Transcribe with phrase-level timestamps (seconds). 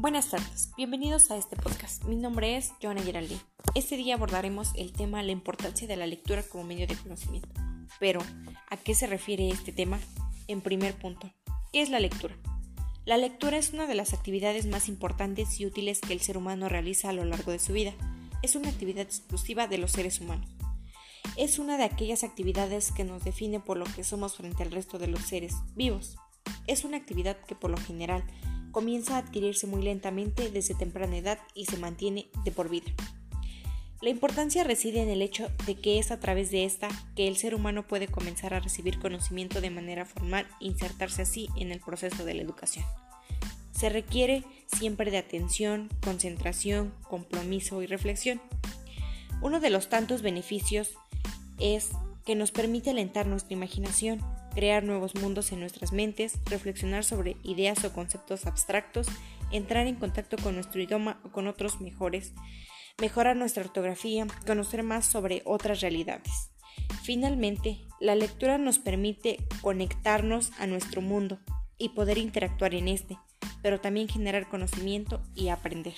[0.00, 2.04] Buenas tardes, bienvenidos a este podcast.
[2.04, 3.42] Mi nombre es Joana Geraldine.
[3.74, 7.50] Este día abordaremos el tema la importancia de la lectura como medio de conocimiento.
[7.98, 8.20] Pero,
[8.70, 10.00] ¿a qué se refiere este tema?
[10.48, 11.30] En primer punto,
[11.70, 12.34] ¿qué es la lectura?
[13.04, 16.70] La lectura es una de las actividades más importantes y útiles que el ser humano
[16.70, 17.92] realiza a lo largo de su vida.
[18.40, 20.48] Es una actividad exclusiva de los seres humanos.
[21.36, 24.98] Es una de aquellas actividades que nos define por lo que somos frente al resto
[24.98, 26.16] de los seres vivos.
[26.66, 28.24] Es una actividad que por lo general
[28.72, 32.92] comienza a adquirirse muy lentamente desde temprana edad y se mantiene de por vida.
[34.00, 37.36] La importancia reside en el hecho de que es a través de esta que el
[37.36, 41.80] ser humano puede comenzar a recibir conocimiento de manera formal e insertarse así en el
[41.80, 42.86] proceso de la educación.
[43.72, 48.40] Se requiere siempre de atención, concentración, compromiso y reflexión.
[49.42, 50.92] Uno de los tantos beneficios
[51.58, 51.90] es
[52.24, 54.20] que nos permite alentar nuestra imaginación,
[54.54, 59.06] crear nuevos mundos en nuestras mentes, reflexionar sobre ideas o conceptos abstractos,
[59.50, 62.32] entrar en contacto con nuestro idioma o con otros mejores,
[63.00, 66.50] mejorar nuestra ortografía, conocer más sobre otras realidades.
[67.02, 71.38] Finalmente, la lectura nos permite conectarnos a nuestro mundo
[71.78, 73.18] y poder interactuar en este,
[73.62, 75.94] pero también generar conocimiento y aprender.